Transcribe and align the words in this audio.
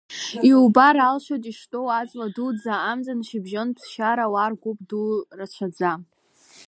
Иубар 0.49 0.95
алшоит 1.07 1.43
иштәоу 1.51 1.87
аҵла 1.99 2.27
дуӡӡа 2.35 2.73
амҵан 2.91 3.19
шьыбжьон 3.27 3.69
ԥсшьара 3.75 4.23
ауаа 4.27 4.51
ргәыԥ 4.51 4.77
ду 4.89 5.05
рацәаӡа. 5.37 5.91